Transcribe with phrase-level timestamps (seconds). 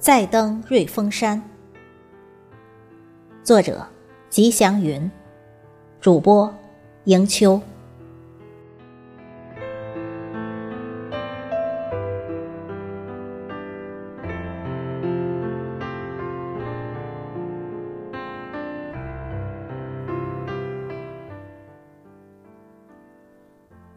[0.00, 1.42] 再登瑞峰山。
[3.44, 3.86] 作者：
[4.30, 5.10] 吉祥云，
[6.00, 6.54] 主播：
[7.04, 7.60] 迎秋。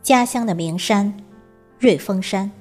[0.01, 1.15] 家乡的名山，
[1.79, 2.51] 瑞峰山。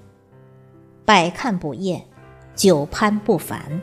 [1.04, 2.06] 百看不厌，
[2.54, 3.80] 久攀不烦。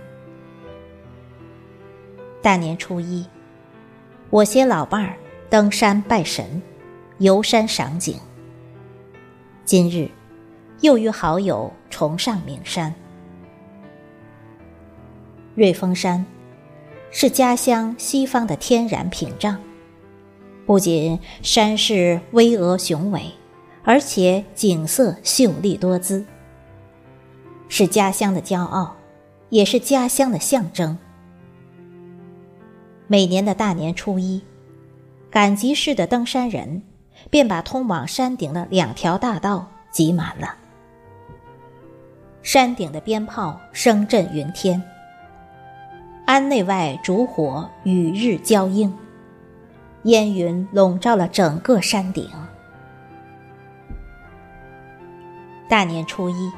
[2.42, 3.26] 大年初一，
[4.30, 5.18] 我携老伴儿
[5.50, 6.62] 登山拜神，
[7.18, 8.18] 游山赏景。
[9.66, 10.10] 今日，
[10.82, 12.94] 又与好友重上名山。
[15.56, 16.26] 瑞峰山，
[17.12, 19.60] 是家乡西方的天然屏障，
[20.66, 23.24] 不仅山势巍峨雄伟，
[23.84, 26.24] 而且景色秀丽多姿。
[27.70, 28.96] 是家乡的骄傲，
[29.50, 30.98] 也是家乡的象征。
[33.08, 34.44] 每年的大年初一，
[35.30, 36.82] 赶集市的登山人
[37.30, 40.56] 便把通往山顶的两条大道挤满了。
[42.42, 44.82] 山顶的鞭炮声震云天，
[46.26, 48.92] 安内外烛火与日交映，
[50.04, 52.28] 烟云笼罩了整个山顶。
[55.70, 56.52] 大年初一。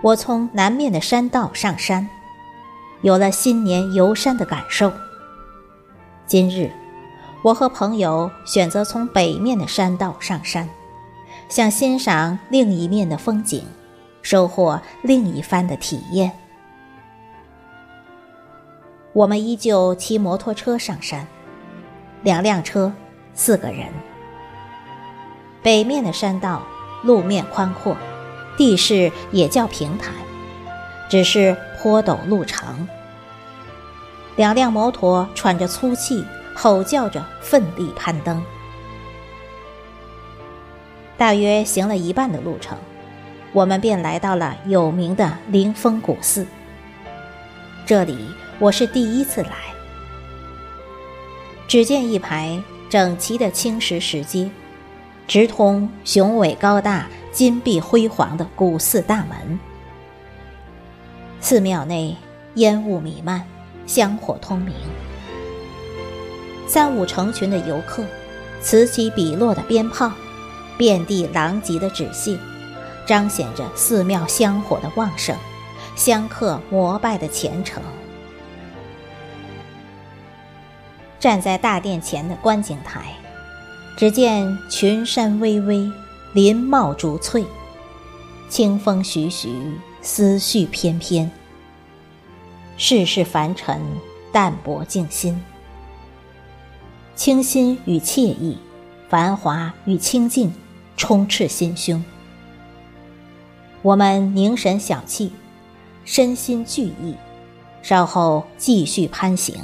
[0.00, 2.08] 我从南面的山道上山，
[3.02, 4.92] 有了新年游山的感受。
[6.24, 6.70] 今日，
[7.42, 10.68] 我和朋友选择从北面的山道上山，
[11.48, 13.64] 想欣赏另一面的风景，
[14.22, 16.30] 收获另一番的体验。
[19.12, 21.26] 我们依旧骑摩托车上山，
[22.22, 22.92] 两辆车，
[23.34, 23.88] 四个人。
[25.60, 26.62] 北面的山道
[27.02, 27.96] 路面宽阔。
[28.58, 30.12] 地势也较平坦，
[31.08, 32.86] 只是坡陡路长。
[34.36, 36.24] 两辆摩托喘着粗气，
[36.54, 38.44] 吼叫着奋力攀登。
[41.16, 42.76] 大约行了一半的路程，
[43.52, 46.44] 我们便来到了有名的灵峰古寺。
[47.86, 48.18] 这里
[48.58, 49.50] 我是第一次来。
[51.68, 54.50] 只见一排整齐的青石石阶，
[55.28, 57.06] 直通雄伟高大。
[57.38, 59.60] 金碧辉煌的古寺大门，
[61.40, 62.16] 寺庙内
[62.54, 63.46] 烟雾弥漫，
[63.86, 64.74] 香火通明。
[66.66, 68.02] 三五成群的游客，
[68.60, 70.10] 此起彼落的鞭炮，
[70.76, 72.36] 遍地狼藉的纸屑，
[73.06, 75.36] 彰显着寺庙香火的旺盛，
[75.94, 77.80] 香客膜拜的虔诚。
[81.20, 83.14] 站在大殿前的观景台，
[83.96, 85.88] 只见群山巍巍。
[86.34, 87.42] 林茂竹翠，
[88.50, 89.48] 清风徐徐，
[90.02, 91.30] 思绪翩翩。
[92.76, 93.80] 世事凡尘，
[94.30, 95.42] 淡泊静心。
[97.16, 98.58] 清新与惬意，
[99.08, 100.52] 繁华与清静，
[100.98, 102.04] 充斥心胸。
[103.80, 105.30] 我们凝神小憩，
[106.04, 107.14] 身心俱意，
[107.80, 109.56] 稍后继续攀行。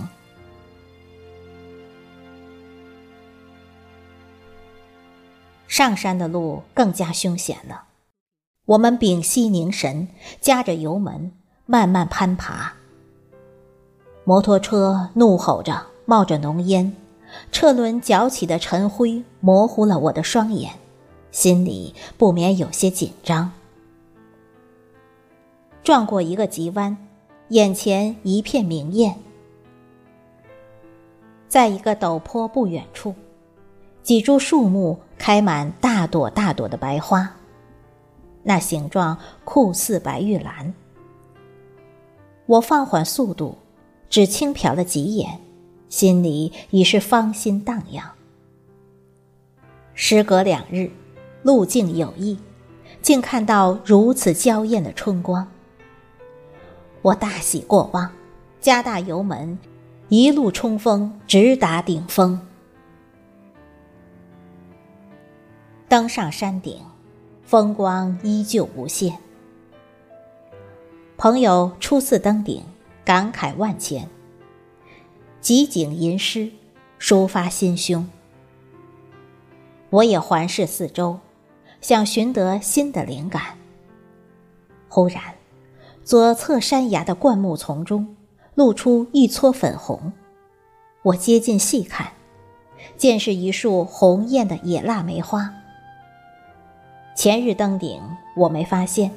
[5.76, 7.86] 上山的路更加凶险了，
[8.64, 10.06] 我们屏息凝神，
[10.40, 11.32] 夹着油门
[11.66, 12.74] 慢慢攀爬。
[14.22, 16.94] 摩托车怒吼着，冒着浓烟，
[17.50, 20.74] 车轮搅起的尘灰模糊了我的双眼，
[21.32, 23.50] 心里不免有些紧张。
[25.82, 26.96] 撞过一个急弯，
[27.48, 29.16] 眼前一片明艳，
[31.48, 33.12] 在一个陡坡不远处。
[34.04, 37.36] 几株树木开满大朵大朵的白花，
[38.42, 40.74] 那形状酷似白玉兰。
[42.44, 43.56] 我放缓速度，
[44.10, 45.40] 只轻瞟了几眼，
[45.88, 48.10] 心里已是芳心荡漾。
[49.94, 50.90] 时隔两日，
[51.42, 52.38] 路径有异，
[53.00, 55.48] 竟看到如此娇艳的春光。
[57.00, 58.10] 我大喜过望，
[58.60, 59.58] 加大油门，
[60.10, 62.38] 一路冲锋，直达顶峰。
[65.94, 66.80] 登上山顶，
[67.44, 69.16] 风光依旧无限。
[71.16, 72.64] 朋友初次登顶，
[73.04, 74.08] 感慨万千，
[75.40, 76.50] 集景吟诗，
[76.98, 78.10] 抒发心胸。
[79.90, 81.20] 我也环视四周，
[81.80, 83.56] 想寻得新的灵感。
[84.88, 85.22] 忽然，
[86.02, 88.16] 左侧山崖的灌木丛中
[88.56, 90.12] 露出一撮粉红，
[91.04, 92.14] 我接近细看，
[92.96, 95.54] 见是一束红艳的野腊梅花。
[97.24, 98.02] 前日登顶，
[98.36, 99.10] 我没发现，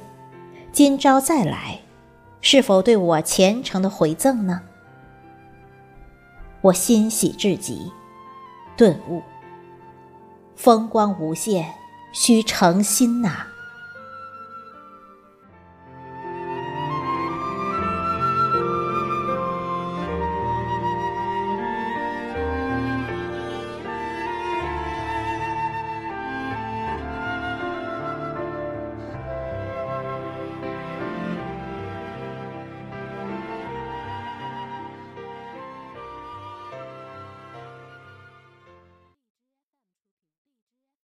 [0.72, 1.78] 今朝再来，
[2.40, 4.62] 是否对我虔诚的回赠呢？
[6.62, 7.92] 我欣喜至极，
[8.78, 9.20] 顿悟：
[10.56, 11.74] 风光无限，
[12.10, 13.46] 需诚心呐。